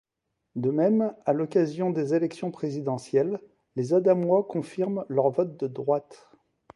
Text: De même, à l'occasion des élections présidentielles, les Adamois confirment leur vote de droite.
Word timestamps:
De 0.55 0.71
même, 0.71 1.13
à 1.27 1.33
l'occasion 1.33 1.91
des 1.91 2.15
élections 2.15 2.49
présidentielles, 2.49 3.39
les 3.75 3.93
Adamois 3.93 4.43
confirment 4.43 5.05
leur 5.09 5.29
vote 5.29 5.57
de 5.59 5.67
droite. 5.67 6.27